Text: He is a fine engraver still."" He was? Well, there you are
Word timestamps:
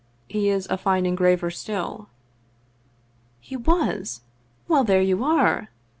He 0.27 0.49
is 0.49 0.65
a 0.67 0.79
fine 0.79 1.05
engraver 1.05 1.51
still."" 1.51 2.09
He 3.51 3.55
was? 3.55 4.21
Well, 4.67 4.83
there 4.83 4.99
you 5.03 5.23
are 5.23 5.69